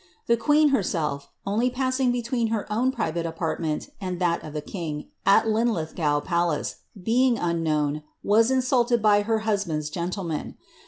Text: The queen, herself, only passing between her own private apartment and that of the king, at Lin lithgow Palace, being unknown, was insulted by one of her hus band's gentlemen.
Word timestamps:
The 0.25 0.35
queen, 0.35 0.69
herself, 0.69 1.29
only 1.45 1.69
passing 1.69 2.11
between 2.11 2.47
her 2.47 2.65
own 2.73 2.91
private 2.91 3.27
apartment 3.27 3.91
and 4.01 4.19
that 4.19 4.43
of 4.43 4.53
the 4.53 4.61
king, 4.63 5.09
at 5.27 5.47
Lin 5.47 5.71
lithgow 5.71 6.21
Palace, 6.21 6.77
being 7.03 7.37
unknown, 7.37 8.01
was 8.23 8.49
insulted 8.49 9.03
by 9.03 9.17
one 9.17 9.21
of 9.21 9.27
her 9.27 9.39
hus 9.41 9.65
band's 9.65 9.91
gentlemen. 9.91 10.57